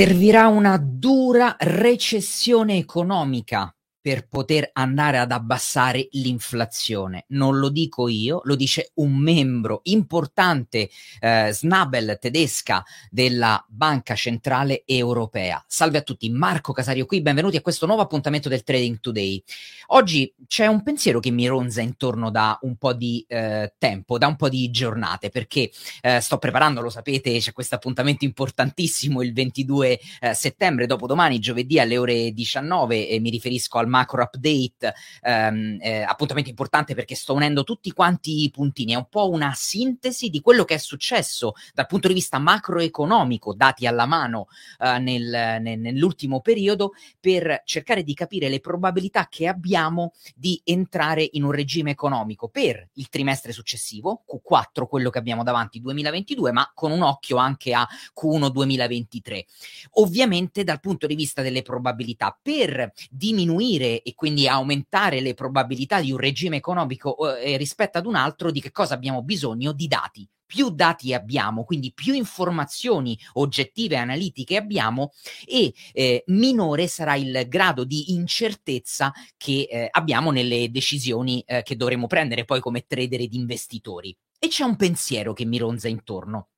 [0.00, 7.24] Servirà una dura recessione economica per poter andare ad abbassare l'inflazione.
[7.28, 10.88] Non lo dico io, lo dice un membro importante,
[11.20, 15.62] eh, Snabel tedesca della Banca Centrale Europea.
[15.66, 19.42] Salve a tutti, Marco Casario qui, benvenuti a questo nuovo appuntamento del Trading Today.
[19.88, 24.28] Oggi c'è un pensiero che mi ronza intorno da un po' di eh, tempo, da
[24.28, 29.34] un po' di giornate, perché eh, sto preparando, lo sapete, c'è questo appuntamento importantissimo il
[29.34, 35.78] 22 eh, settembre, dopodomani, giovedì alle ore 19, e mi riferisco al macro update, ehm,
[35.80, 40.30] eh, appuntamento importante perché sto unendo tutti quanti i puntini, è un po' una sintesi
[40.30, 44.46] di quello che è successo dal punto di vista macroeconomico, dati alla mano
[44.78, 51.28] eh, nel, nel, nell'ultimo periodo, per cercare di capire le probabilità che abbiamo di entrare
[51.32, 56.70] in un regime economico per il trimestre successivo, Q4, quello che abbiamo davanti 2022, ma
[56.74, 57.86] con un occhio anche a
[58.18, 59.46] Q1 2023.
[59.92, 66.00] Ovviamente dal punto di vista delle probabilità, per diminuire diminuire e quindi aumentare le probabilità
[66.00, 69.72] di un regime economico eh, rispetto ad un altro, di che cosa abbiamo bisogno?
[69.72, 75.12] Di dati più dati abbiamo, quindi più informazioni oggettive e analitiche abbiamo
[75.46, 81.76] e eh, minore sarà il grado di incertezza che eh, abbiamo nelle decisioni eh, che
[81.76, 84.12] dovremo prendere poi come trader ed investitori.
[84.40, 86.48] E c'è un pensiero che mi ronza intorno.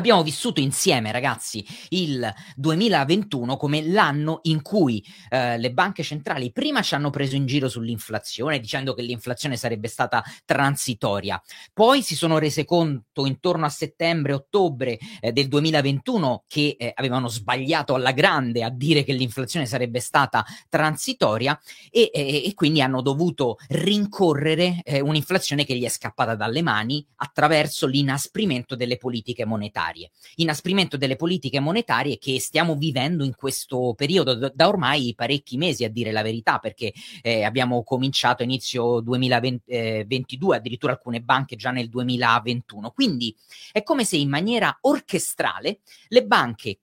[0.00, 6.80] Abbiamo vissuto insieme, ragazzi, il 2021 come l'anno in cui eh, le banche centrali prima
[6.80, 11.38] ci hanno preso in giro sull'inflazione, dicendo che l'inflazione sarebbe stata transitoria,
[11.74, 17.92] poi si sono rese conto intorno a settembre-ottobre eh, del 2021 che eh, avevano sbagliato
[17.92, 21.60] alla grande a dire che l'inflazione sarebbe stata transitoria
[21.90, 27.86] e, e quindi hanno dovuto rincorrere eh, un'inflazione che gli è scappata dalle mani attraverso
[27.86, 30.10] l'inasprimento delle politiche monetarie monetarie.
[30.36, 35.90] Inasprimento delle politiche monetarie che stiamo vivendo in questo periodo da, ormai parecchi mesi, a
[35.90, 36.92] dire la verità, perché
[37.22, 42.90] eh, abbiamo cominciato inizio 2022, eh, addirittura alcune banche già nel 2021.
[42.90, 43.34] Quindi
[43.72, 46.78] è come se in maniera orchestrale le banche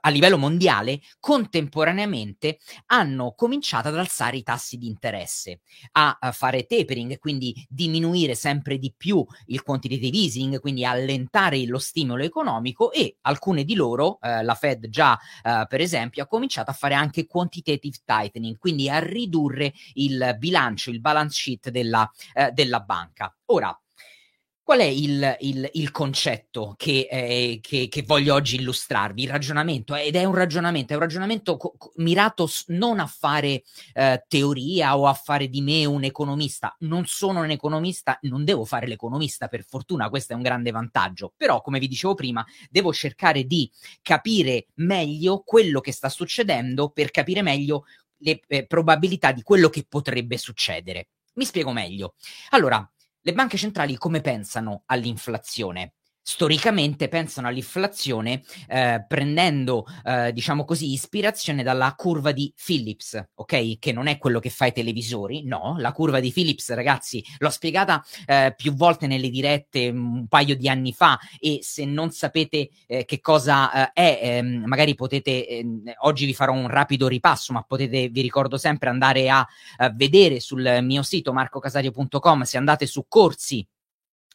[0.00, 5.60] a livello mondiale contemporaneamente hanno cominciato ad alzare i tassi di interesse,
[5.92, 12.22] a, fare tapering, quindi diminuire sempre di più il quantitative easing, quindi allentare lo stimolo
[12.22, 16.74] economico e alcune di loro, eh, la Fed già eh, per esempio, ha cominciato a
[16.74, 22.80] fare anche quantitative tightening, quindi a ridurre il bilancio, il balance sheet della, eh, della
[22.80, 23.34] banca.
[23.46, 23.78] Ora,
[24.62, 29.24] Qual è il, il, il concetto che, eh, che, che, voglio oggi illustrarvi?
[29.24, 33.62] Il ragionamento, ed è un ragionamento, è un ragionamento co- mirato non a fare
[33.94, 36.76] eh, teoria o a fare di me un economista.
[36.80, 41.32] Non sono un economista, non devo fare l'economista, per fortuna, questo è un grande vantaggio.
[41.36, 43.68] Però, come vi dicevo prima, devo cercare di
[44.02, 47.86] capire meglio quello che sta succedendo per capire meglio
[48.18, 51.08] le eh, probabilità di quello che potrebbe succedere.
[51.34, 52.14] Mi spiego meglio.
[52.50, 52.88] Allora,
[53.22, 55.94] le banche centrali come pensano all'inflazione?
[56.22, 63.78] Storicamente pensano all'inflazione eh, prendendo, eh, diciamo così, ispirazione dalla curva di Phillips, ok?
[63.78, 67.50] Che non è quello che fa i televisori, no, la curva di Phillips, ragazzi, l'ho
[67.50, 72.10] spiegata eh, più volte nelle dirette mm, un paio di anni fa e se non
[72.10, 77.08] sapete eh, che cosa eh, è, ehm, magari potete, ehm, oggi vi farò un rapido
[77.08, 79.46] ripasso, ma potete, vi ricordo sempre, andare a,
[79.78, 83.66] a vedere sul mio sito marcocasario.com, se andate su corsi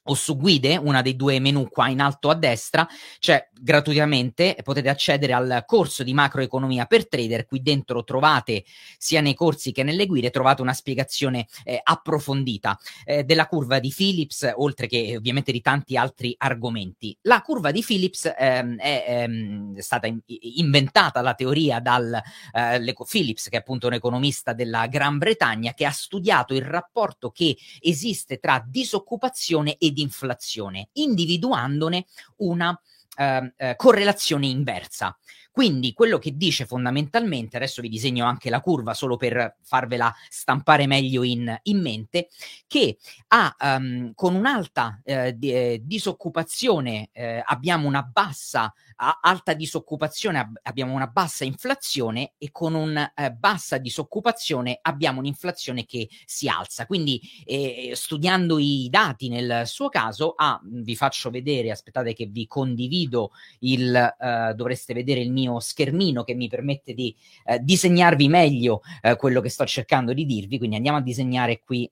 [0.05, 2.87] o su guide, una dei due menu qua in alto a destra,
[3.19, 8.63] cioè gratuitamente potete accedere al corso di macroeconomia per trader, qui dentro trovate
[8.97, 13.93] sia nei corsi che nelle guide trovate una spiegazione eh, approfondita eh, della curva di
[13.95, 17.17] Phillips, oltre che ovviamente di tanti altri argomenti.
[17.21, 22.21] La curva di Phillips ehm, è ehm, stata in- inventata la teoria dal
[22.51, 27.31] eh, Phillips, che è appunto un economista della Gran Bretagna, che ha studiato il rapporto
[27.31, 32.05] che esiste tra disoccupazione e di inflazione, individuandone
[32.37, 32.79] una
[33.17, 35.17] eh, eh, correlazione inversa.
[35.55, 40.85] Quindi quello che dice fondamentalmente, adesso vi disegno anche la curva solo per farvela stampare
[40.85, 42.27] meglio in, in mente,
[42.67, 42.97] che
[43.29, 50.39] ha, um, con un'alta eh, di, eh, disoccupazione eh, abbiamo una bassa a alta disoccupazione
[50.39, 56.49] ab- abbiamo una bassa inflazione e con una eh, bassa disoccupazione abbiamo un'inflazione che si
[56.49, 56.85] alza.
[56.85, 62.45] Quindi eh, studiando i dati nel suo caso, ah, vi faccio vedere, aspettate che vi
[62.45, 67.15] condivido il, eh, dovreste vedere il mio schermino che mi permette di
[67.45, 70.57] eh, disegnarvi meglio eh, quello che sto cercando di dirvi.
[70.57, 71.89] Quindi andiamo a disegnare qui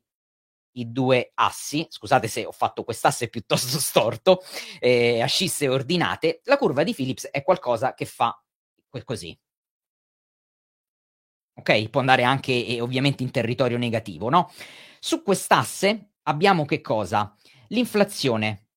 [0.75, 4.41] i due assi, scusate se ho fatto quest'asse piuttosto storto,
[4.79, 8.37] eh, ascisse ordinate, la curva di Phillips è qualcosa che fa
[9.03, 9.37] così.
[11.55, 11.89] Ok?
[11.89, 14.51] Può andare anche eh, ovviamente in territorio negativo, no?
[14.99, 17.35] Su quest'asse abbiamo che cosa?
[17.67, 18.67] L'inflazione.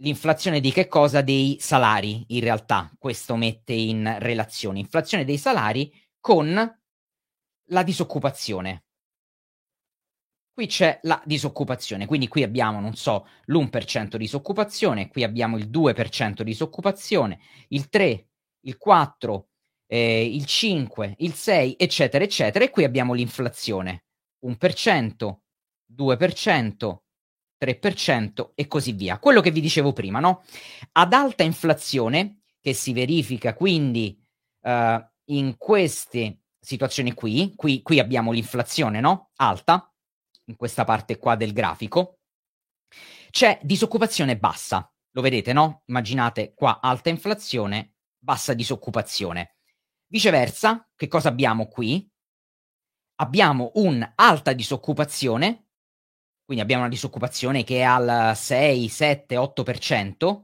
[0.00, 1.22] L'inflazione di che cosa?
[1.22, 2.90] Dei salari, in realtà.
[2.98, 5.90] Questo mette in relazione inflazione dei salari
[6.20, 6.78] con
[7.68, 8.84] la disoccupazione.
[10.52, 16.40] Qui c'è la disoccupazione, quindi qui abbiamo, non so, l'1% disoccupazione, qui abbiamo il 2%
[16.40, 18.28] disoccupazione, il 3,
[18.60, 19.48] il 4,
[19.86, 24.06] eh, il 5, il 6, eccetera, eccetera, e qui abbiamo l'inflazione,
[24.46, 25.36] 1%,
[25.94, 26.96] 2%,
[27.60, 29.18] 3% e così via.
[29.18, 30.44] Quello che vi dicevo prima, no?
[30.92, 34.18] Ad alta inflazione, che si verifica quindi
[34.62, 39.30] uh, in queste situazioni qui, qui, qui abbiamo l'inflazione, no?
[39.36, 39.92] Alta,
[40.46, 42.18] in questa parte qua del grafico,
[43.30, 44.90] c'è disoccupazione bassa.
[45.12, 45.82] Lo vedete, no?
[45.86, 49.56] Immaginate qua alta inflazione, bassa disoccupazione.
[50.08, 52.08] Viceversa, che cosa abbiamo qui?
[53.16, 55.65] Abbiamo un'alta disoccupazione,
[56.46, 60.42] quindi abbiamo una disoccupazione che è al 6, 7, 8%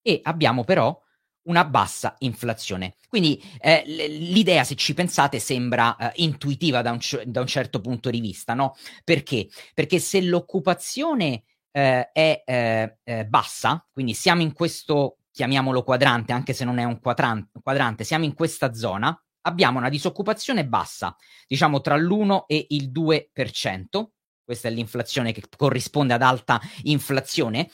[0.00, 0.98] e abbiamo però
[1.42, 2.96] una bassa inflazione.
[3.06, 8.08] Quindi eh, l'idea, se ci pensate, sembra eh, intuitiva da un, da un, certo punto
[8.08, 8.74] di vista, no?
[9.04, 9.48] Perché?
[9.74, 16.54] Perché se l'occupazione eh, è eh, eh, bassa, quindi siamo in questo chiamiamolo quadrante, anche
[16.54, 21.14] se non è un quadrante, siamo in questa zona, abbiamo una disoccupazione bassa,
[21.46, 24.04] diciamo tra l'1 e il 2%,
[24.50, 27.70] questa è l'inflazione che corrisponde ad alta inflazione,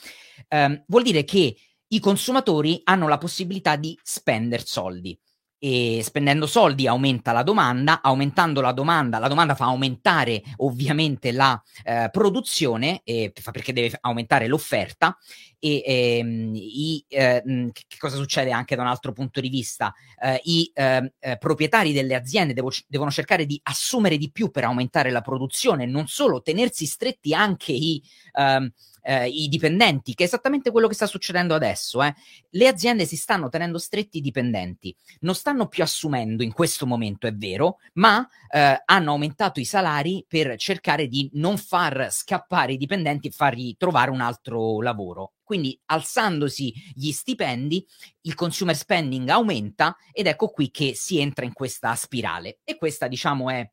[0.47, 1.57] ehm, vuol dire che
[1.87, 5.17] i consumatori hanno la possibilità di spendere soldi
[5.59, 11.61] e spendendo soldi aumenta la domanda, aumentando la domanda, la domanda fa aumentare ovviamente la
[11.83, 15.17] eh, produzione eh, perché deve aumentare l'offerta
[15.59, 19.93] e ehm, i, eh, che cosa succede anche da un altro punto di vista?
[20.21, 24.65] Eh, I ehm, eh, proprietari delle aziende devo, devono cercare di assumere di più per
[24.65, 28.01] aumentare la produzione, non solo tenersi stretti anche i
[28.33, 28.71] ehm,
[29.07, 32.03] eh, i dipendenti, che è esattamente quello che sta succedendo adesso.
[32.03, 32.13] Eh.
[32.49, 37.25] Le aziende si stanno tenendo stretti i dipendenti, non stanno più assumendo in questo momento,
[37.25, 42.77] è vero, ma eh, hanno aumentato i salari per cercare di non far scappare i
[42.77, 45.35] dipendenti e fargli trovare un altro lavoro.
[45.41, 47.85] Quindi alzandosi gli stipendi,
[48.23, 52.59] il consumer spending aumenta ed ecco qui che si entra in questa spirale.
[52.65, 53.71] E questa, diciamo, è,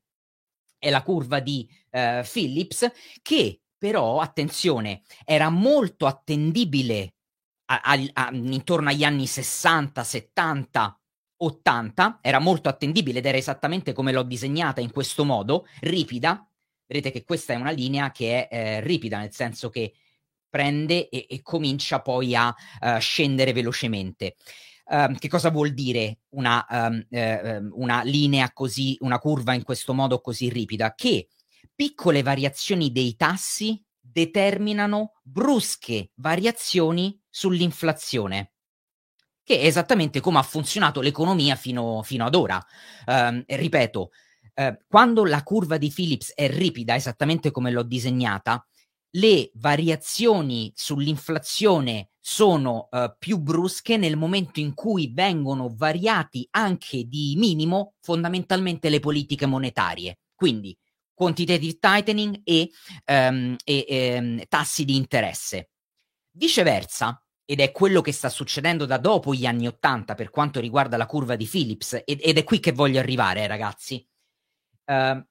[0.78, 2.88] è la curva di uh, Phillips
[3.20, 7.16] che però attenzione, era molto attendibile
[7.66, 11.00] a, a, a, intorno agli anni 60, 70,
[11.36, 16.48] 80, era molto attendibile ed era esattamente come l'ho disegnata in questo modo, ripida.
[16.86, 19.92] Vedete che questa è una linea che è eh, ripida, nel senso che
[20.48, 24.36] prende e, e comincia poi a uh, scendere velocemente.
[24.86, 29.92] Uh, che cosa vuol dire una, um, uh, una linea così, una curva in questo
[29.92, 30.94] modo così ripida?
[30.94, 31.28] Che
[31.74, 38.54] piccole variazioni dei tassi determinano brusche variazioni sull'inflazione
[39.44, 42.64] che è esattamente come ha funzionato l'economia fino, fino ad ora.
[43.06, 44.10] Uh, ripeto,
[44.54, 48.66] uh, quando la curva di Phillips è ripida, esattamente come l'ho disegnata,
[49.16, 57.34] le variazioni sull'inflazione sono uh, più brusche nel momento in cui vengono variati anche di
[57.36, 60.20] minimo fondamentalmente le politiche monetarie.
[60.34, 60.76] Quindi
[61.14, 62.70] quantitative tightening e,
[63.06, 65.70] um, e um, tassi di interesse.
[66.32, 70.96] Viceversa, ed è quello che sta succedendo da dopo gli anni 80 per quanto riguarda
[70.96, 74.06] la curva di Phillips, ed, ed è qui che voglio arrivare, eh, ragazzi.
[74.84, 75.24] Uh,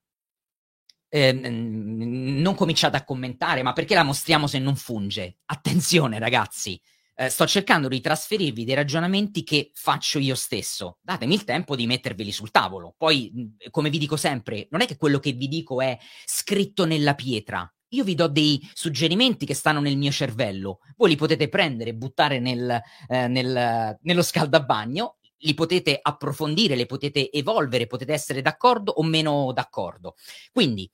[1.10, 5.38] eh, non cominciate a commentare, ma perché la mostriamo se non funge?
[5.46, 6.82] Attenzione, ragazzi
[7.16, 10.98] eh, sto cercando di trasferirvi dei ragionamenti che faccio io stesso.
[11.02, 12.94] Datemi il tempo di metterveli sul tavolo.
[12.98, 17.16] Poi, come vi dico sempre, non è che quello che vi dico è scritto nella
[17.16, 17.72] pietra.
[17.90, 20.80] Io vi do dei suggerimenti che stanno nel mio cervello.
[20.98, 26.86] Voi li potete prendere e buttare nel, eh, nel, nello scaldabagno li potete approfondire, li
[26.86, 30.16] potete evolvere, potete essere d'accordo o meno d'accordo.
[30.52, 30.90] Quindi,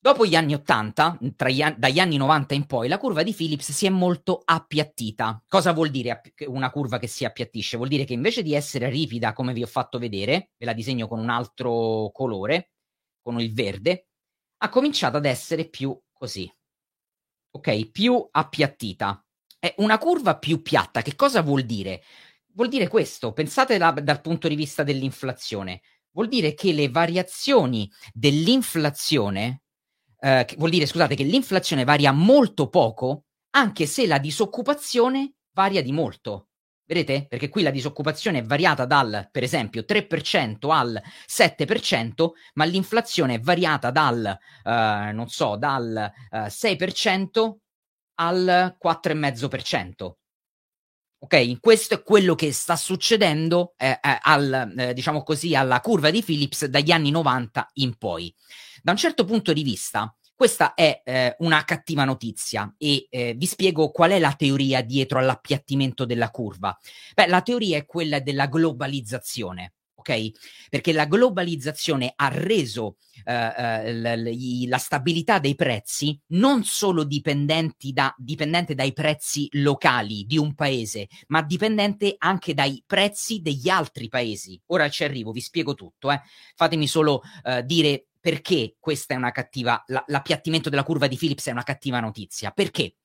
[0.00, 3.84] Dopo gli anni 80, an- dagli anni 90 in poi, la curva di Phillips si
[3.84, 5.42] è molto appiattita.
[5.48, 7.76] Cosa vuol dire una curva che si appiattisce?
[7.76, 11.08] Vuol dire che invece di essere ripida, come vi ho fatto vedere, ve la disegno
[11.08, 12.70] con un altro colore,
[13.20, 14.06] con il verde,
[14.58, 16.48] ha cominciato ad essere più così.
[17.50, 17.90] Ok?
[17.90, 19.26] Più appiattita.
[19.58, 21.02] È una curva più piatta.
[21.02, 22.02] Che cosa vuol dire?
[22.52, 23.32] Vuol dire questo.
[23.32, 25.82] Pensate la, dal punto di vista dell'inflazione.
[26.12, 29.62] Vuol dire che le variazioni dell'inflazione
[30.20, 35.92] eh, vuol dire, scusate, che l'inflazione varia molto poco, anche se la disoccupazione varia di
[35.92, 36.48] molto.
[36.88, 37.26] Vedete?
[37.28, 43.40] Perché qui la disoccupazione è variata dal, per esempio, 3% al 7%, ma l'inflazione è
[43.40, 44.70] variata dal, uh,
[45.12, 47.56] non so, dal eh, 6%
[48.14, 50.12] al 4,5%.
[51.20, 56.10] Ok, questo è quello che sta succedendo eh, eh, al, eh, diciamo così, alla curva
[56.10, 58.32] di Phillips dagli anni 90 in poi.
[58.80, 63.46] Da un certo punto di vista, questa è eh, una cattiva notizia e eh, vi
[63.46, 66.78] spiego qual è la teoria dietro all'appiattimento della curva.
[67.14, 69.72] Beh, la teoria è quella della globalizzazione.
[70.08, 70.68] Ok?
[70.70, 77.92] Perché la globalizzazione ha reso eh, eh la, la, stabilità dei prezzi non solo dipendenti
[77.92, 84.08] da, dipendente dai prezzi locali di un paese, ma dipendente anche dai prezzi degli altri
[84.08, 84.60] paesi.
[84.66, 86.10] Ora ci arrivo, vi spiego tutto.
[86.10, 86.20] Eh.
[86.54, 91.46] Fatemi solo eh, dire perché questa è una cattiva, la, l'appiattimento della curva di Phillips
[91.46, 92.50] è una cattiva notizia?
[92.50, 92.96] Perché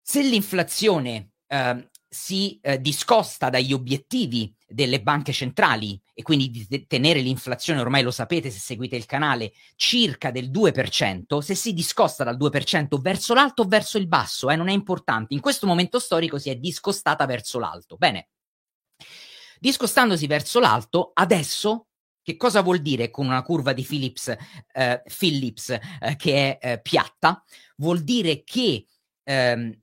[0.00, 7.20] se l'inflazione eh, si eh, discosta dagli obiettivi delle banche centrali e quindi di tenere
[7.20, 12.36] l'inflazione, ormai lo sapete se seguite il canale, circa del 2%, se si discosta dal
[12.36, 16.38] 2% verso l'alto o verso il basso, eh, non è importante, in questo momento storico
[16.38, 17.96] si è discostata verso l'alto.
[17.96, 18.28] Bene,
[19.58, 21.86] discostandosi verso l'alto, adesso
[22.22, 24.36] che cosa vuol dire con una curva di Phillips,
[24.74, 27.42] eh, Phillips eh, che è eh, piatta?
[27.76, 28.84] Vuol dire che
[29.24, 29.80] ehm,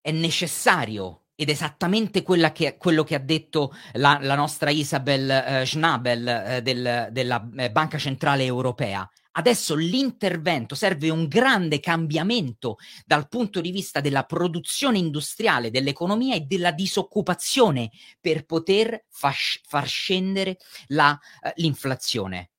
[0.00, 6.28] è necessario ed esattamente che, quello che ha detto la, la nostra Isabel eh, Schnabel
[6.28, 9.08] eh, del, della eh, Banca Centrale Europea.
[9.32, 12.76] Adesso l'intervento serve un grande cambiamento
[13.06, 17.90] dal punto di vista della produzione industriale, dell'economia e della disoccupazione
[18.20, 19.34] per poter far,
[19.66, 22.50] far scendere la, uh, l'inflazione.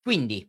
[0.00, 0.48] Quindi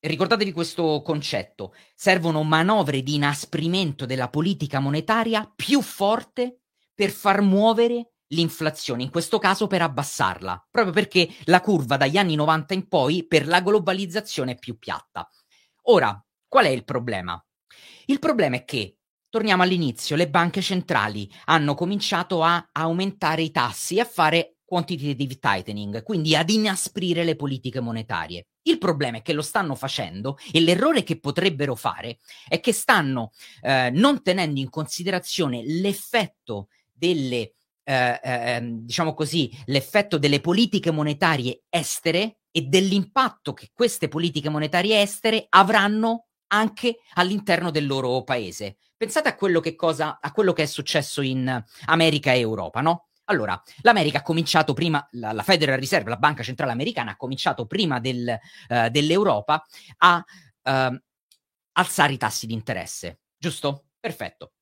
[0.00, 6.60] ricordatevi questo concetto, servono manovre di inasprimento della politica monetaria più forte
[6.94, 12.34] per far muovere l'inflazione, in questo caso per abbassarla, proprio perché la curva dagli anni
[12.34, 15.28] 90 in poi per la globalizzazione è più piatta.
[15.84, 17.42] Ora, qual è il problema?
[18.06, 23.98] Il problema è che, torniamo all'inizio, le banche centrali hanno cominciato a aumentare i tassi
[23.98, 28.49] a fare quantitative tightening, quindi ad inasprire le politiche monetarie.
[28.62, 33.32] Il problema è che lo stanno facendo e l'errore che potrebbero fare è che stanno
[33.62, 41.62] eh, non tenendo in considerazione l'effetto delle eh, ehm, diciamo così, l'effetto delle politiche monetarie
[41.68, 48.76] estere e dell'impatto che queste politiche monetarie estere avranno anche all'interno del loro paese.
[48.96, 53.09] Pensate a quello che, cosa, a quello che è successo in America e Europa, no?
[53.30, 57.66] Allora, l'America ha cominciato prima, la, la Federal Reserve, la banca centrale americana, ha cominciato
[57.66, 59.64] prima del, uh, dell'Europa
[59.98, 60.24] a
[60.62, 61.00] uh,
[61.72, 63.84] alzare i tassi di interesse, giusto?
[64.00, 64.52] Perfetto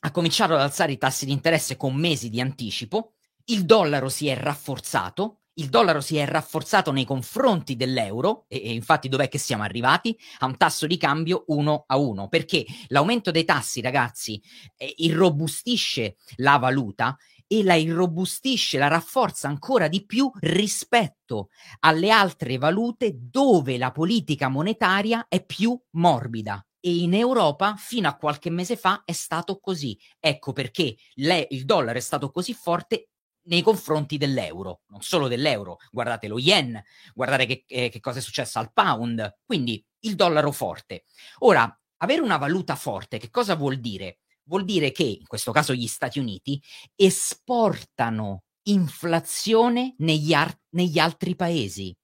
[0.00, 3.14] ha cominciato ad alzare i tassi di interesse con mesi di anticipo,
[3.46, 8.72] il dollaro si è rafforzato, il dollaro si è rafforzato nei confronti dell'euro e, e,
[8.72, 10.16] infatti dov'è che siamo arrivati?
[10.38, 14.40] A un tasso di cambio 1 a 1 perché l'aumento dei tassi ragazzi
[14.76, 17.16] eh, irrobustisce la valuta
[17.52, 21.48] e la irrobustisce, la rafforza ancora di più rispetto
[21.80, 28.14] alle altre valute dove la politica monetaria è più morbida e in Europa fino a
[28.14, 29.98] qualche mese fa è stato così.
[30.20, 33.08] Ecco perché le, il dollaro è stato così forte
[33.48, 36.80] nei confronti dell'euro, non solo dell'euro, guardate lo yen,
[37.12, 41.02] guardate che, eh, che cosa è successo al pound, quindi il dollaro forte.
[41.38, 44.20] Ora, avere una valuta forte che cosa vuol dire?
[44.50, 46.60] Vuol dire che, in questo caso gli Stati Uniti,
[46.96, 51.96] esportano inflazione negli, ar- negli altri paesi.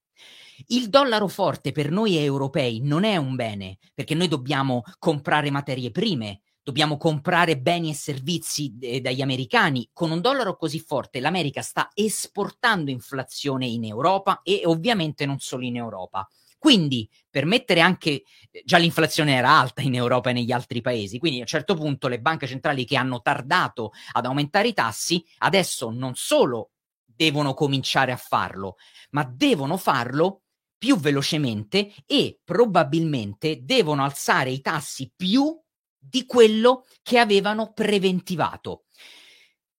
[0.69, 5.91] Il dollaro forte per noi europei non è un bene, perché noi dobbiamo comprare materie
[5.91, 9.91] prime, dobbiamo comprare beni e servizi eh, dagli americani.
[9.93, 15.65] Con un dollaro così forte l'America sta esportando inflazione in Europa e ovviamente non solo
[15.65, 16.25] in Europa.
[16.67, 21.21] Quindi, per mettere anche, eh, già l'inflazione era alta in Europa e negli altri paesi,
[21.21, 25.25] quindi a un certo punto le banche centrali che hanno tardato ad aumentare i tassi,
[25.39, 26.73] adesso non solo
[27.05, 28.79] devono cominciare a farlo,
[29.11, 30.43] ma devono farlo
[30.77, 35.57] più velocemente e probabilmente devono alzare i tassi più
[35.97, 38.87] di quello che avevano preventivato,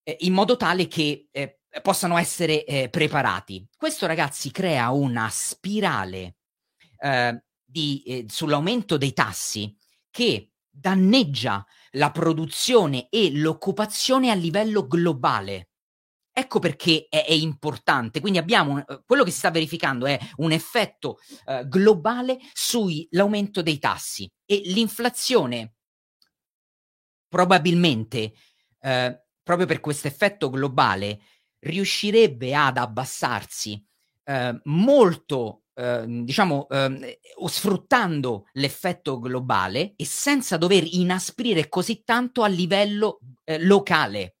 [0.04, 3.68] eh, in modo tale che eh, possano essere eh, preparati.
[3.76, 6.37] Questo, ragazzi, crea una spirale
[6.98, 9.74] eh, di, eh, sull'aumento dei tassi
[10.10, 15.70] che danneggia la produzione e l'occupazione a livello globale.
[16.32, 18.20] Ecco perché è, è importante.
[18.20, 23.62] Quindi abbiamo un, eh, quello che si sta verificando è un effetto uh, globale sull'aumento
[23.62, 25.74] dei tassi e l'inflazione
[27.28, 28.32] probabilmente
[28.80, 29.14] uh,
[29.48, 31.20] proprio per questo effetto globale,
[31.60, 33.82] riuscirebbe ad abbassarsi
[34.24, 42.48] eh, molto, eh, diciamo, eh, sfruttando l'effetto globale e senza dover inasprire così tanto a
[42.48, 44.34] livello eh, locale.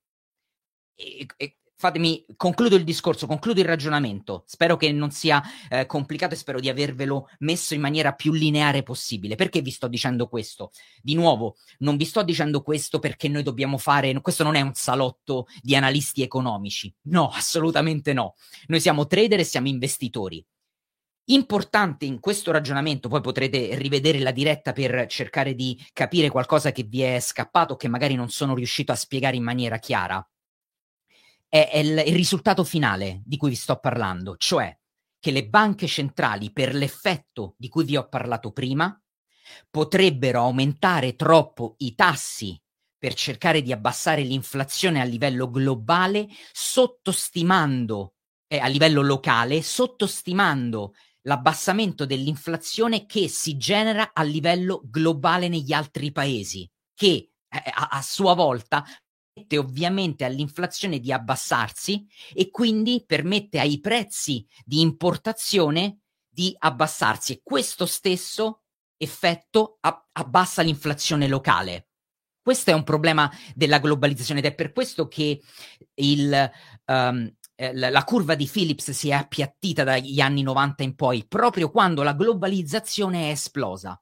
[0.96, 4.42] E, e, fatemi, concludo il discorso, concludo il ragionamento.
[4.46, 8.82] Spero che non sia eh, complicato e spero di avervelo messo in maniera più lineare
[8.82, 9.36] possibile.
[9.36, 10.72] Perché vi sto dicendo questo?
[11.00, 14.74] Di nuovo, non vi sto dicendo questo perché noi dobbiamo fare, questo non è un
[14.74, 16.92] salotto di analisti economici.
[17.02, 18.34] No, assolutamente no.
[18.66, 20.44] Noi siamo trader e siamo investitori.
[21.30, 26.84] Importante in questo ragionamento, poi potrete rivedere la diretta per cercare di capire qualcosa che
[26.84, 30.26] vi è scappato, che magari non sono riuscito a spiegare in maniera chiara
[31.48, 34.76] è, è il, il risultato finale di cui vi sto parlando, cioè
[35.18, 39.00] che le banche centrali, per l'effetto di cui vi ho parlato prima,
[39.68, 42.60] potrebbero aumentare troppo i tassi
[42.96, 48.14] per cercare di abbassare l'inflazione a livello globale, sottostimando
[48.46, 56.12] eh, a livello locale, sottostimando l'abbassamento dell'inflazione che si genera a livello globale negli altri
[56.12, 57.08] paesi, che
[57.48, 58.84] eh, a, a sua volta
[59.38, 67.40] permette ovviamente all'inflazione di abbassarsi e quindi permette ai prezzi di importazione di abbassarsi e
[67.42, 68.62] questo stesso
[68.96, 69.78] effetto
[70.12, 71.88] abbassa l'inflazione locale.
[72.42, 75.40] Questo è un problema della globalizzazione ed è per questo che
[75.94, 76.50] il,
[76.86, 77.30] um,
[77.72, 82.14] la curva di Phillips si è appiattita dagli anni 90 in poi, proprio quando la
[82.14, 84.00] globalizzazione è esplosa.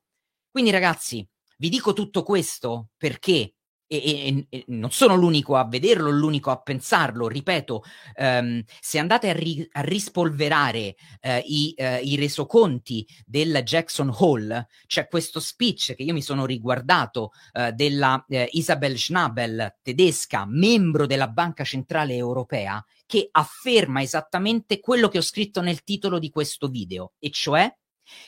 [0.50, 1.26] Quindi ragazzi,
[1.58, 3.54] vi dico tutto questo perché
[3.86, 7.82] e, e, e, non sono l'unico a vederlo, l'unico a pensarlo, ripeto,
[8.16, 14.66] um, se andate a, ri, a rispolverare uh, i, uh, i, resoconti del Jackson Hall,
[14.86, 21.28] c'è questo speech che io mi sono riguardato uh, della Isabel Schnabel, tedesca, membro della
[21.28, 27.12] Banca Centrale Europea, che afferma esattamente quello che ho scritto nel titolo di questo video,
[27.18, 27.72] e cioè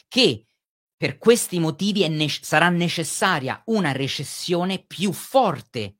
[0.09, 0.45] che
[0.99, 5.99] per questi motivi ne- sarà necessaria una recessione più forte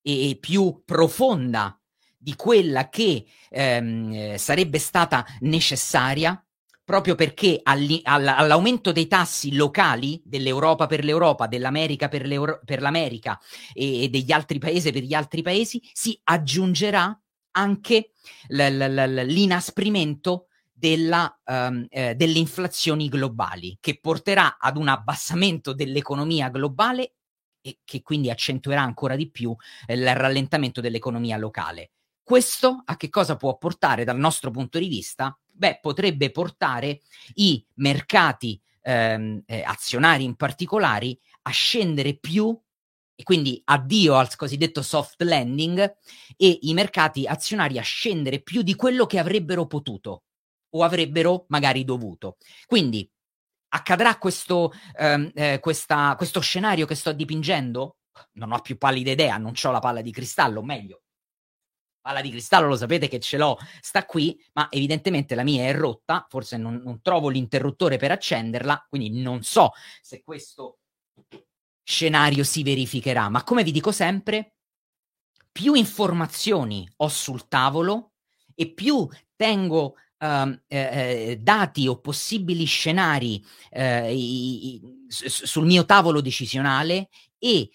[0.00, 1.78] e più profonda
[2.16, 6.44] di quella che ehm, sarebbe stata necessaria
[6.82, 13.38] proprio perché all- all'aumento dei tassi locali dell'Europa per l'Europa, dell'America per, per l'America
[13.74, 17.16] e-, e, degli altri paesi per gli altri paesi si aggiungerà
[17.52, 18.12] anche
[18.48, 20.46] l- l- l'inasprimento
[20.82, 27.14] della, um, eh, delle inflazioni globali, che porterà ad un abbassamento dell'economia globale
[27.60, 29.54] e che quindi accentuerà ancora di più
[29.86, 31.92] eh, il rallentamento dell'economia locale.
[32.20, 35.38] Questo a che cosa può portare dal nostro punto di vista?
[35.48, 37.02] Beh, potrebbe portare
[37.34, 42.58] i mercati ehm, eh, azionari in particolare a scendere più
[43.14, 45.78] e quindi addio al cosiddetto soft landing
[46.36, 50.22] e i mercati azionari a scendere più di quello che avrebbero potuto
[50.74, 52.36] o avrebbero magari dovuto.
[52.66, 53.08] Quindi
[53.68, 57.96] accadrà questo, ehm, eh, questa, questo scenario che sto dipingendo?
[58.32, 61.02] Non ho più pallida idea, non ho la palla di cristallo, meglio.
[62.00, 65.74] Palla di cristallo lo sapete che ce l'ho, sta qui, ma evidentemente la mia è
[65.74, 70.78] rotta, forse non, non trovo l'interruttore per accenderla, quindi non so se questo
[71.84, 73.28] scenario si verificherà.
[73.28, 74.56] Ma come vi dico sempre,
[75.52, 78.12] più informazioni ho sul tavolo
[78.54, 86.20] e più tengo Uh, eh, dati o possibili scenari eh, i, i, sul mio tavolo
[86.20, 87.08] decisionale
[87.40, 87.68] e,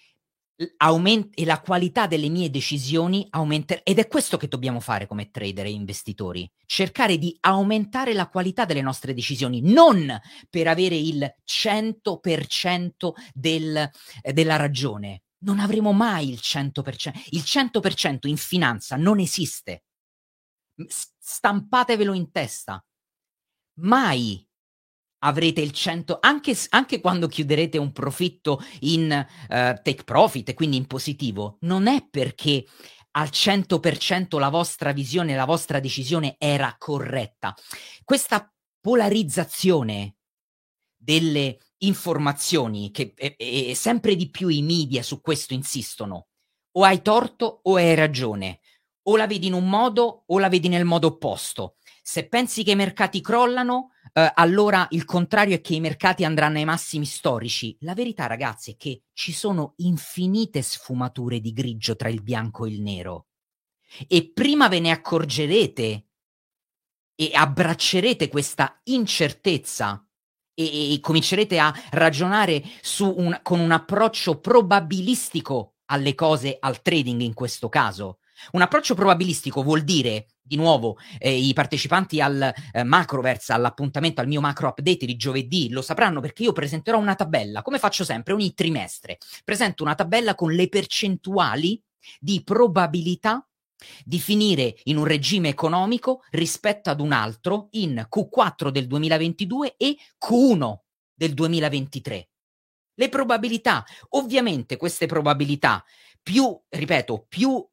[0.78, 5.30] aument- e la qualità delle mie decisioni aumenta ed è questo che dobbiamo fare come
[5.30, 10.18] trader e investitori cercare di aumentare la qualità delle nostre decisioni non
[10.50, 13.90] per avere il 100% del,
[14.22, 15.22] eh, della ragione.
[15.40, 19.84] Non avremo mai il 100% il 100% in finanza non esiste
[20.86, 22.84] stampatevelo in testa.
[23.80, 24.46] Mai
[25.20, 30.86] avrete il 100, anche, anche quando chiuderete un profitto in uh, take profit, quindi in
[30.86, 32.64] positivo, non è perché
[33.12, 37.54] al 100% la vostra visione, la vostra decisione era corretta.
[38.04, 40.16] Questa polarizzazione
[40.96, 46.28] delle informazioni che e, e sempre di più i media su questo insistono.
[46.72, 48.60] O hai torto o hai ragione
[49.08, 51.76] o la vedi in un modo o la vedi nel modo opposto.
[52.02, 56.58] Se pensi che i mercati crollano, eh, allora il contrario è che i mercati andranno
[56.58, 57.76] ai massimi storici.
[57.80, 62.70] La verità, ragazzi, è che ci sono infinite sfumature di grigio tra il bianco e
[62.70, 63.26] il nero.
[64.06, 66.06] E prima ve ne accorgerete
[67.14, 70.06] e abbraccerete questa incertezza
[70.54, 72.62] e, e comincerete a ragionare
[73.00, 78.18] un, con un approccio probabilistico alle cose, al trading in questo caso,
[78.52, 84.28] Un approccio probabilistico vuol dire, di nuovo, eh, i partecipanti al eh, Macroverse, all'appuntamento, al
[84.28, 88.32] mio macro update di giovedì, lo sapranno perché io presenterò una tabella, come faccio sempre,
[88.32, 89.18] ogni trimestre.
[89.44, 91.80] Presento una tabella con le percentuali
[92.18, 93.42] di probabilità
[94.04, 99.96] di finire in un regime economico rispetto ad un altro in Q4 del 2022 e
[100.18, 100.78] Q1
[101.14, 102.28] del 2023.
[102.94, 105.84] Le probabilità, ovviamente queste probabilità,
[106.20, 107.64] più, ripeto, più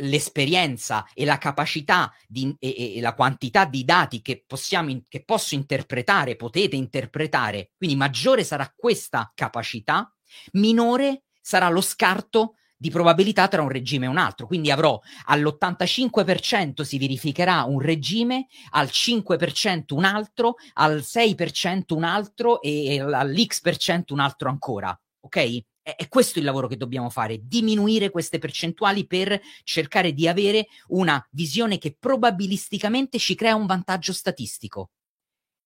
[0.00, 5.54] l'esperienza e la capacità di, e, e, la quantità di dati che possiamo che posso
[5.54, 10.12] interpretare, potete interpretare, quindi maggiore sarà questa capacità,
[10.52, 14.46] minore sarà lo scarto di probabilità tra un regime e un altro.
[14.46, 22.60] Quindi avrò all'85% si verificherà un regime, al 5% un altro, al 6% un altro
[22.60, 24.98] e all'X% un altro ancora.
[25.20, 25.62] Ok?
[25.84, 31.22] È, questo il lavoro che dobbiamo fare, diminuire queste percentuali per cercare di avere una
[31.32, 34.92] visione che probabilisticamente ci crea un vantaggio statistico.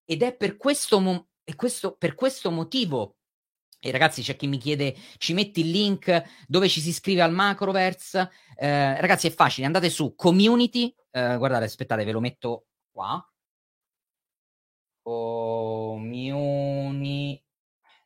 [0.05, 3.19] Ed è per questo, mo- questo, per questo motivo
[3.81, 7.33] e ragazzi, c'è chi mi chiede, ci metti il link dove ci si iscrive al
[7.33, 8.29] Macroverse?
[8.57, 10.93] Eh, ragazzi, è facile, andate su community.
[11.13, 13.25] Eh, guardate, aspettate, ve lo metto qua.
[15.03, 16.61] Community.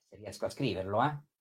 [0.08, 1.31] Se riesco a scriverlo, eh.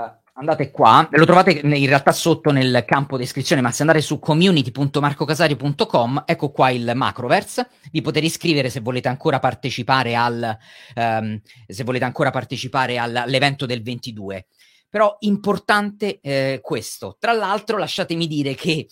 [0.00, 4.18] Uh, andate qua, lo trovate in realtà sotto nel campo descrizione, ma se andate su
[4.18, 10.56] community.marcocasario.com, ecco qua il Macroverse, vi potete iscrivere se volete ancora partecipare al
[10.94, 14.46] um, se volete ancora partecipare al, all'evento del 22.
[14.88, 17.16] Però importante eh, questo.
[17.18, 18.88] Tra l'altro, lasciatemi dire che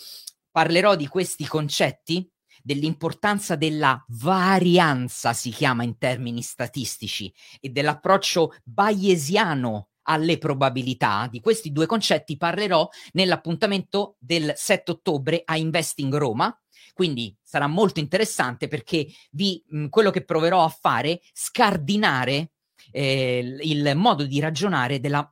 [0.50, 2.28] parlerò di questi concetti
[2.68, 11.28] dell'importanza della varianza, si chiama in termini statistici, e dell'approccio bayesiano alle probabilità.
[11.30, 16.54] Di questi due concetti parlerò nell'appuntamento del 7 ottobre a Investing Roma.
[16.92, 22.50] Quindi sarà molto interessante perché vi, mh, quello che proverò a fare, scardinare
[22.90, 25.26] eh, il modo di ragionare della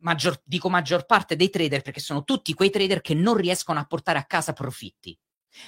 [0.00, 3.86] maggior, dico maggior parte dei trader perché sono tutti quei trader che non riescono a
[3.86, 5.18] portare a casa profitti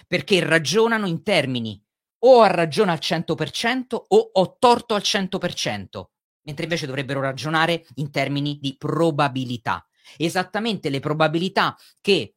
[0.06, 1.82] perché ragionano in termini
[2.20, 6.04] o ha ragione al 100% o ho torto al 100%
[6.46, 9.86] mentre invece dovrebbero ragionare in termini di probabilità.
[10.16, 12.30] Esattamente le probabilità che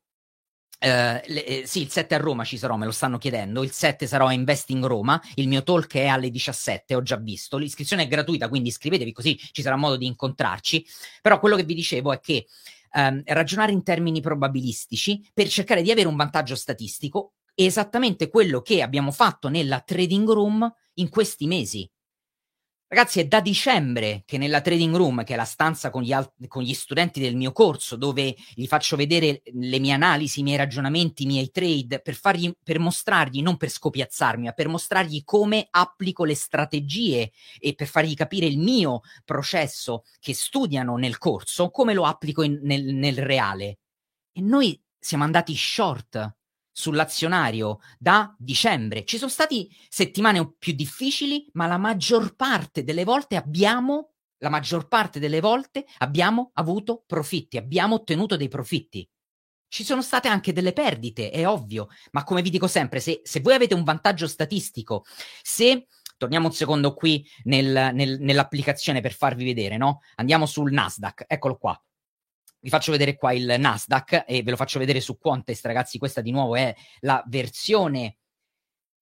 [0.81, 3.63] Uh, le, eh, sì, il 7 a Roma ci sarò, me lo stanno chiedendo.
[3.63, 5.21] Il 7 sarò a Investing Roma.
[5.33, 7.57] Il mio talk è alle 17, ho già visto.
[7.57, 10.85] L'iscrizione è gratuita, quindi iscrivetevi così ci sarà modo di incontrarci.
[11.21, 12.45] Però quello che vi dicevo è che
[12.93, 17.33] um, ragionare in termini probabilistici per cercare di avere un vantaggio statistico
[17.65, 21.89] esattamente quello che abbiamo fatto nella trading room in questi mesi.
[22.91, 26.47] Ragazzi, è da dicembre che nella trading room, che è la stanza con gli, alt-
[26.47, 30.57] con gli, studenti del mio corso, dove gli faccio vedere le mie analisi, i miei
[30.57, 35.67] ragionamenti, i miei trade, per, fargli, per mostrargli, non per scopiazzarmi, ma per mostrargli come
[35.69, 41.93] applico le strategie e per fargli capire il mio processo che studiano nel corso, come
[41.93, 43.77] lo applico in, nel, nel reale.
[44.31, 46.37] E noi siamo andati short
[46.79, 49.03] sull'azionario da dicembre.
[49.03, 54.87] Ci sono stati settimane più difficili, ma la maggior parte delle volte abbiamo, la maggior
[54.87, 59.05] parte delle volte abbiamo avuto profitti, abbiamo ottenuto dei profitti.
[59.67, 63.41] Ci sono state anche delle perdite, è ovvio, ma come vi dico sempre, se, se
[63.41, 65.03] voi avete un vantaggio statistico,
[65.41, 65.87] se
[66.17, 69.99] torniamo un secondo qui nel, nel, nell'applicazione per farvi vedere, no?
[70.15, 71.79] Andiamo sul Nasdaq, eccolo qua
[72.59, 75.97] vi faccio vedere qua il Nasdaq e ve lo faccio vedere su Contest, ragazzi.
[75.97, 78.17] Questa di nuovo è la versione.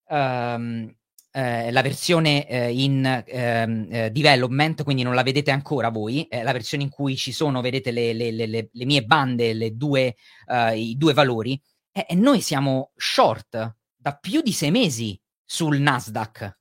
[0.10, 0.96] Um,
[1.38, 6.42] eh, la versione eh, in ehm, eh, development, quindi non la vedete ancora voi, è
[6.42, 10.16] la versione in cui ci sono, vedete le, le, le, le mie bande, due,
[10.48, 16.58] uh, i due valori, e noi siamo short da più di sei mesi sul Nasdaq.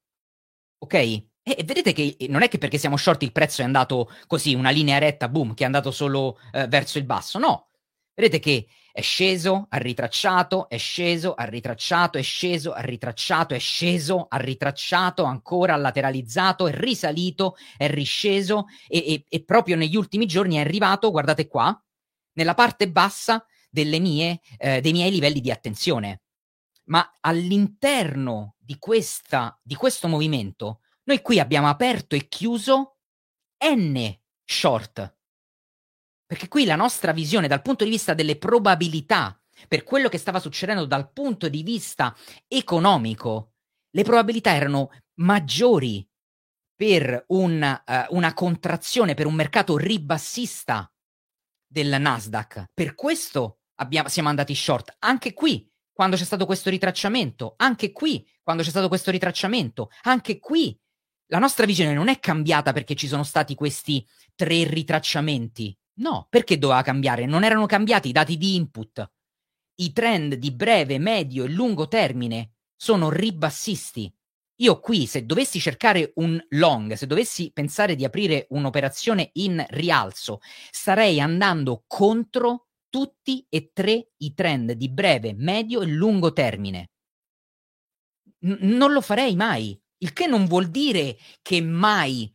[0.79, 1.25] Ok?
[1.49, 4.71] E vedete che non è che perché siamo short il prezzo è andato così, una
[4.71, 7.39] linea retta, boom, che è andato solo eh, verso il basso.
[7.39, 7.69] No,
[8.17, 13.61] vedete che è sceso, ha ritracciato, è sceso, ha ritracciato, è sceso, ha ritracciato, è
[13.61, 19.95] sceso, ha ritracciato, ancora ha lateralizzato, è risalito, è risceso e, e, e proprio negli
[19.95, 21.81] ultimi giorni è arrivato, guardate qua,
[22.33, 26.23] nella parte bassa mie, eh, dei miei livelli di attenzione.
[26.87, 32.99] Ma all'interno di, questa, di questo movimento noi qui abbiamo aperto e chiuso
[33.65, 34.15] n
[34.45, 35.17] short.
[36.27, 40.41] Perché qui la nostra visione dal punto di vista delle probabilità per quello che stava
[40.41, 42.15] succedendo dal punto di vista
[42.47, 43.55] economico,
[43.91, 44.91] le probabilità erano
[45.21, 46.07] maggiori
[46.75, 50.93] per un, uh, una contrazione, per un mercato ribassista
[51.67, 52.67] del Nasdaq.
[52.75, 54.97] Per questo abbiamo, siamo andati short.
[54.99, 60.39] Anche qui, quando c'è stato questo ritracciamento, anche qui, quando c'è stato questo ritracciamento, anche
[60.39, 60.79] qui,
[61.29, 65.77] la nostra visione non è cambiata perché ci sono stati questi tre ritracciamenti.
[65.99, 67.27] No, perché doveva cambiare?
[67.27, 69.11] Non erano cambiati i dati di input.
[69.79, 74.13] I trend di breve, medio e lungo termine sono ribassisti.
[74.61, 80.41] Io qui, se dovessi cercare un long, se dovessi pensare di aprire un'operazione in rialzo,
[80.71, 86.91] starei andando contro tutti e tre i trend di breve, medio e lungo termine.
[88.41, 92.33] N- non lo farei mai, il che non vuol dire che mai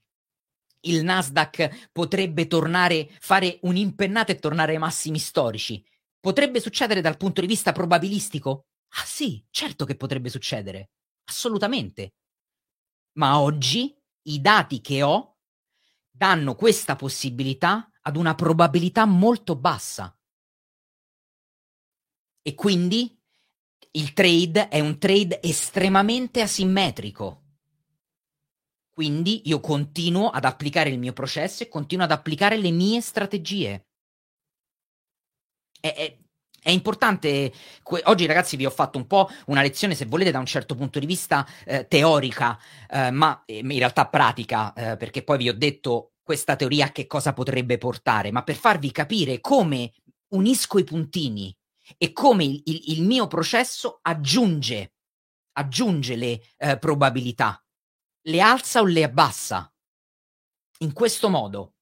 [0.85, 5.83] il Nasdaq potrebbe tornare, fare un'impennata e tornare ai massimi storici.
[6.19, 8.65] Potrebbe succedere dal punto di vista probabilistico?
[8.95, 10.89] Ah sì, certo che potrebbe succedere.
[11.25, 12.13] Assolutamente.
[13.13, 15.37] Ma oggi i dati che ho
[16.09, 20.15] danno questa possibilità ad una probabilità molto bassa.
[22.43, 23.15] E quindi
[23.91, 27.40] il trade è un trade estremamente asimmetrico.
[28.93, 33.87] Quindi io continuo ad applicare il mio processo e continuo ad applicare le mie strategie.
[35.79, 36.17] È, è,
[36.63, 37.51] è importante,
[38.03, 40.99] oggi ragazzi vi ho fatto un po' una lezione, se volete, da un certo punto
[40.99, 45.57] di vista eh, teorica, eh, ma eh, in realtà pratica, eh, perché poi vi ho
[45.57, 49.91] detto questa teoria che cosa potrebbe portare, ma per farvi capire come
[50.33, 51.55] unisco i puntini
[51.97, 54.93] e come il, il, il mio processo aggiunge,
[55.53, 57.61] aggiunge le eh, probabilità,
[58.23, 59.71] le alza o le abbassa.
[60.79, 61.73] In questo modo.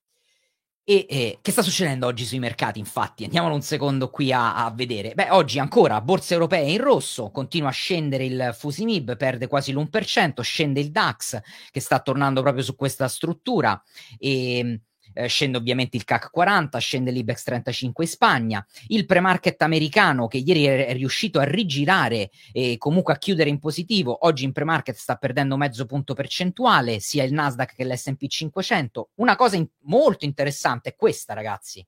[0.84, 3.24] E eh, che sta succedendo oggi sui mercati, infatti?
[3.24, 5.14] Andiamolo un secondo qui a, a, vedere.
[5.14, 10.42] Beh, oggi ancora borse europee in rosso, continua a scendere il Fusimib, perde quasi l'1%,
[10.42, 13.80] scende il DAX che sta tornando proprio su questa struttura
[14.18, 14.82] e
[15.14, 20.38] eh, scende ovviamente il CAC 40, scende l'Ibex 35 in Spagna, il pre-market americano che
[20.38, 25.16] ieri è riuscito a rigirare e comunque a chiudere in positivo, oggi in pre-market sta
[25.16, 29.10] perdendo mezzo punto percentuale, sia il Nasdaq che l'S&P 500.
[29.16, 31.86] Una cosa in- molto interessante è questa, ragazzi.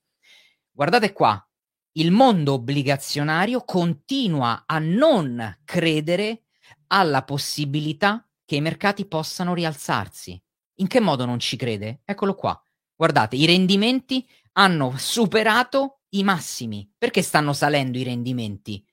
[0.72, 1.46] Guardate qua,
[1.94, 6.44] il mondo obbligazionario continua a non credere
[6.88, 10.42] alla possibilità che i mercati possano rialzarsi.
[10.76, 12.02] In che modo non ci crede?
[12.06, 12.62] Eccolo qua.
[13.02, 16.88] Guardate, i rendimenti hanno superato i massimi.
[16.96, 18.86] Perché stanno salendo i rendimenti?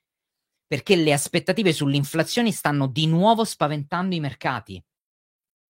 [0.67, 4.83] Perché le aspettative sull'inflazione stanno di nuovo spaventando i mercati.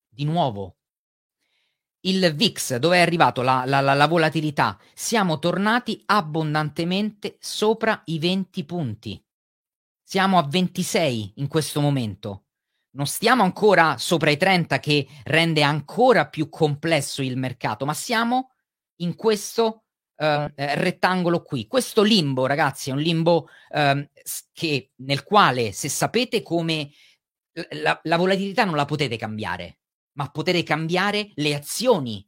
[0.08, 0.76] Di nuovo.
[2.02, 4.78] Il VIX, dove è arrivato la, la, la, la volatilità?
[4.94, 9.26] Siamo tornati abbondantemente sopra i 20 punti.
[10.00, 12.44] Siamo a 26 in questo momento
[12.90, 18.52] non stiamo ancora sopra i 30 che rende ancora più complesso il mercato, ma siamo
[19.00, 19.84] in questo
[20.16, 21.66] uh, rettangolo qui.
[21.66, 24.08] Questo limbo, ragazzi, è un limbo uh,
[24.52, 26.90] che, nel quale, se sapete come
[27.70, 29.78] la, la, volatilità non la potete cambiare,
[30.12, 32.26] ma potete cambiare le azioni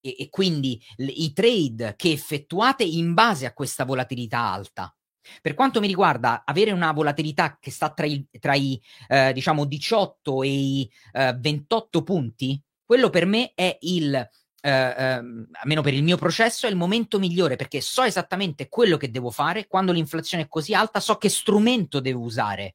[0.00, 4.94] e, e quindi le, i trade che effettuate in base a questa volatilità alta.
[5.40, 9.64] Per quanto mi riguarda, avere una volatilità che sta tra i, tra i eh, diciamo
[9.64, 14.28] 18 e i eh, 28 punti, quello per me è il
[14.62, 18.98] Uh, uh, almeno per il mio processo, è il momento migliore perché so esattamente quello
[18.98, 19.66] che devo fare.
[19.66, 22.74] Quando l'inflazione è così alta, so che strumento devo usare.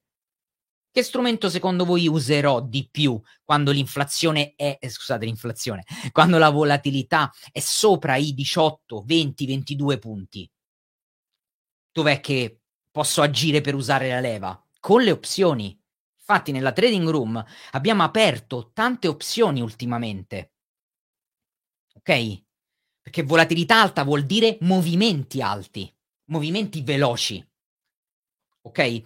[0.95, 6.49] Che strumento secondo voi userò di più quando l'inflazione è, eh, scusate, l'inflazione, quando la
[6.49, 10.49] volatilità è sopra i 18, 20, 22 punti?
[11.95, 12.59] Dov'è che
[12.91, 14.61] posso agire per usare la leva?
[14.81, 15.81] Con le opzioni.
[16.17, 20.51] Infatti nella trading room abbiamo aperto tante opzioni ultimamente.
[21.95, 22.43] Ok?
[23.01, 25.89] Perché volatilità alta vuol dire movimenti alti,
[26.25, 27.47] movimenti veloci.
[28.63, 29.01] Ok?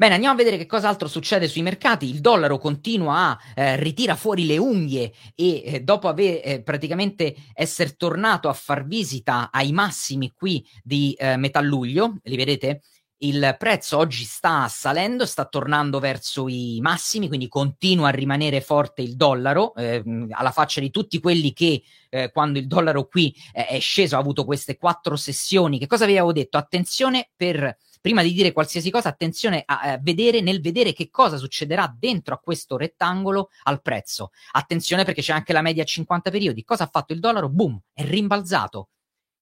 [0.00, 2.08] Bene, andiamo a vedere che cosa altro succede sui mercati.
[2.08, 7.36] Il dollaro continua a eh, ritira fuori le unghie e eh, dopo aver eh, praticamente
[7.52, 12.80] essere tornato a far visita ai massimi qui di eh, metà luglio, li vedete?
[13.18, 19.02] Il prezzo oggi sta salendo, sta tornando verso i massimi, quindi continua a rimanere forte
[19.02, 23.66] il dollaro, eh, alla faccia di tutti quelli che eh, quando il dollaro qui eh,
[23.66, 25.78] è sceso ha avuto queste quattro sessioni.
[25.78, 26.56] Che cosa vi avevo detto?
[26.56, 31.36] Attenzione per prima di dire qualsiasi cosa, attenzione a, a vedere nel vedere che cosa
[31.36, 34.30] succederà dentro a questo rettangolo al prezzo.
[34.52, 36.64] Attenzione perché c'è anche la media a 50 periodi.
[36.64, 37.48] Cosa ha fatto il dollaro?
[37.48, 38.88] Boom, è rimbalzato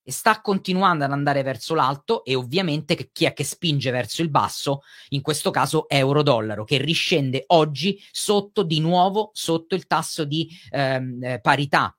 [0.08, 4.30] e sta continuando ad andare verso l'alto e ovviamente chi è che spinge verso il
[4.30, 10.48] basso, in questo caso euro-dollaro, che riscende oggi sotto di nuovo sotto il tasso di
[10.70, 11.94] ehm, eh, parità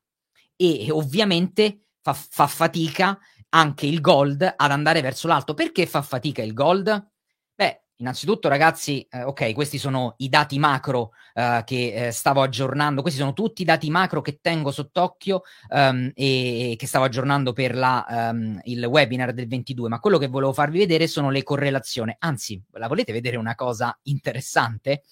[0.55, 3.15] e ovviamente fa, fa fatica
[3.49, 5.53] anche il gold ad andare verso l'alto.
[5.53, 7.11] Perché fa fatica il gold?
[7.55, 13.01] Beh, innanzitutto ragazzi, eh, ok, questi sono i dati macro eh, che eh, stavo aggiornando,
[13.01, 17.53] questi sono tutti i dati macro che tengo sott'occhio um, e, e, che stavo aggiornando
[17.53, 21.43] per la, um, il webinar del 22, ma quello che volevo farvi vedere sono le
[21.43, 22.15] correlazioni.
[22.19, 25.03] Anzi, la volete vedere una cosa interessante?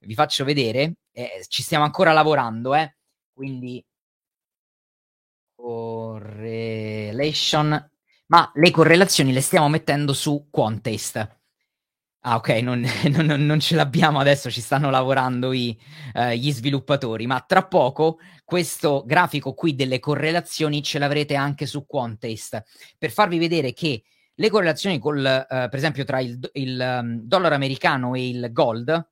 [0.00, 2.96] Vi faccio vedere, eh, ci stiamo ancora lavorando, eh?
[3.32, 3.84] quindi
[5.66, 7.90] correlation,
[8.26, 11.38] ma le correlazioni le stiamo mettendo su Quantest.
[12.20, 15.76] Ah, ok, non, non, non, ce l'abbiamo adesso, ci stanno lavorando i,
[16.14, 21.84] uh, gli sviluppatori, ma tra poco questo grafico qui delle correlazioni ce l'avrete anche su
[21.84, 22.62] Quantest.
[22.96, 24.04] Per farvi vedere che
[24.36, 29.04] le correlazioni col, uh, per esempio tra il, il um, dollaro americano e il gold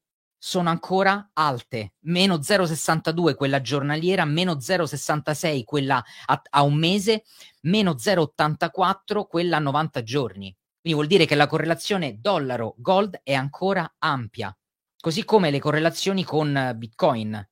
[0.47, 7.25] sono ancora alte, meno 0,62 quella giornaliera, meno 0,66 quella a, a un mese,
[7.63, 10.55] meno 0,84 quella a 90 giorni.
[10.83, 14.55] Quindi vuol dire che la correlazione dollaro-gold è ancora ampia,
[15.01, 17.49] così come le correlazioni con Bitcoin.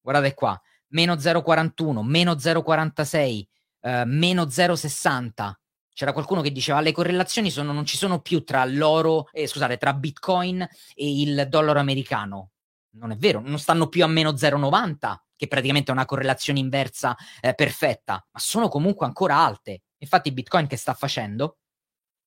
[0.00, 3.42] Guardate qua, meno 0,41, meno 0,46,
[3.80, 5.52] eh, meno 0,60.
[5.98, 9.78] C'era qualcuno che diceva le correlazioni sono, non ci sono più tra l'oro, eh, scusate,
[9.78, 12.52] tra Bitcoin e il dollaro americano.
[12.90, 17.16] Non è vero, non stanno più a meno 0,90, che praticamente è una correlazione inversa
[17.40, 19.82] eh, perfetta, ma sono comunque ancora alte.
[19.98, 21.56] Infatti Bitcoin che sta facendo?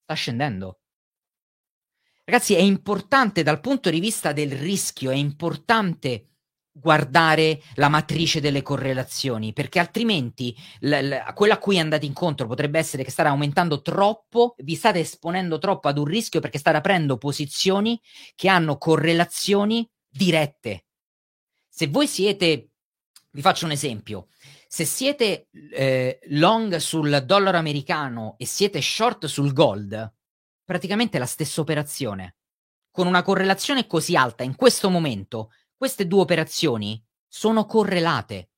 [0.03, 0.81] sta scendendo.
[2.25, 6.30] Ragazzi, è importante dal punto di vista del rischio, è importante
[6.71, 12.79] guardare la matrice delle correlazioni, perché altrimenti l- l- quello a cui andate incontro potrebbe
[12.79, 17.17] essere che state aumentando troppo, vi state esponendo troppo ad un rischio perché state aprendo
[17.17, 17.99] posizioni
[18.36, 20.86] che hanno correlazioni dirette.
[21.67, 22.69] Se voi siete,
[23.31, 24.27] vi faccio un esempio,
[24.67, 30.13] se siete eh, long sul dollaro americano e siete short sul gold,
[30.63, 32.36] praticamente è la stessa operazione.
[32.89, 38.51] Con una correlazione così alta in questo momento, queste due operazioni sono correlate.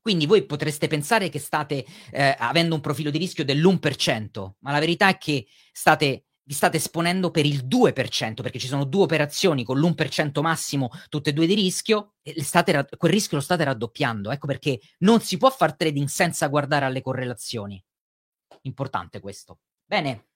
[0.00, 4.80] Quindi voi potreste pensare che state eh, avendo un profilo di rischio dell'1%, ma la
[4.80, 9.62] verità è che state vi state esponendo per il 2%, perché ci sono due operazioni
[9.62, 14.32] con l'1% massimo, tutte e due di rischio, e state, quel rischio lo state raddoppiando.
[14.32, 17.80] Ecco perché non si può fare trading senza guardare alle correlazioni.
[18.62, 19.60] Importante questo.
[19.84, 20.30] Bene.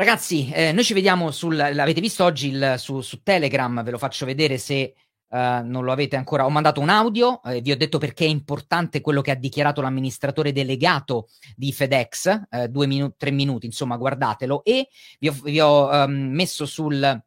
[0.00, 1.54] Ragazzi, eh, noi ci vediamo sul...
[1.54, 4.94] L'avete visto oggi il, su, su Telegram, ve lo faccio vedere se
[5.32, 8.28] Uh, non lo avete ancora, ho mandato un audio, eh, vi ho detto perché è
[8.28, 13.96] importante quello che ha dichiarato l'amministratore delegato di FedEx, uh, due minuti, tre minuti, insomma,
[13.96, 14.88] guardatelo, e
[15.20, 17.22] vi ho, vi ho um, messo sul,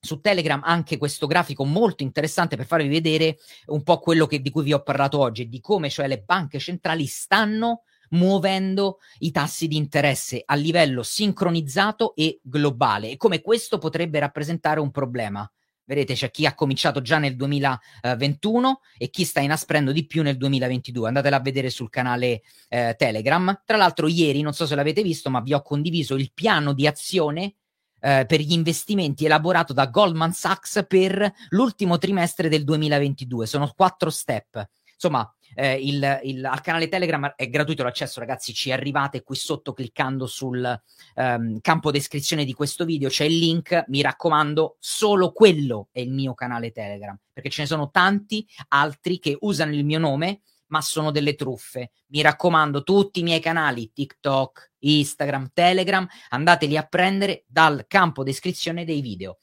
[0.00, 4.50] su Telegram anche questo grafico molto interessante per farvi vedere un po' quello che, di
[4.50, 9.68] cui vi ho parlato oggi di come cioè le banche centrali stanno muovendo i tassi
[9.68, 15.50] di interesse a livello sincronizzato e globale e come questo potrebbe rappresentare un problema
[15.88, 20.36] Vedete, c'è chi ha cominciato già nel 2021 e chi sta inasprendo di più nel
[20.36, 21.08] 2022.
[21.08, 23.62] Andatela a vedere sul canale eh, Telegram.
[23.64, 26.86] Tra l'altro, ieri, non so se l'avete visto, ma vi ho condiviso il piano di
[26.86, 27.54] azione
[28.00, 33.46] eh, per gli investimenti elaborato da Goldman Sachs per l'ultimo trimestre del 2022.
[33.46, 34.62] Sono quattro step.
[34.92, 38.52] Insomma, eh, il, il, al canale Telegram è gratuito l'accesso, ragazzi.
[38.52, 40.82] Ci arrivate qui sotto cliccando sul
[41.14, 43.08] ehm, campo descrizione di questo video.
[43.08, 43.84] C'è il link.
[43.88, 49.20] Mi raccomando, solo quello è il mio canale Telegram perché ce ne sono tanti altri
[49.20, 51.92] che usano il mio nome ma sono delle truffe.
[52.08, 58.84] Mi raccomando, tutti i miei canali, TikTok, Instagram, Telegram, andateli a prendere dal campo descrizione
[58.84, 59.38] dei video.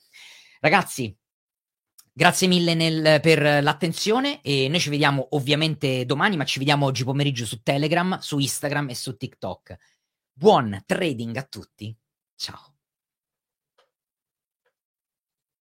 [0.59, 1.15] Ragazzi,
[2.17, 7.03] Grazie mille nel, per l'attenzione e noi ci vediamo ovviamente domani, ma ci vediamo oggi
[7.03, 9.75] pomeriggio su Telegram, su Instagram e su TikTok.
[10.31, 11.93] Buon trading a tutti.
[12.37, 12.74] Ciao.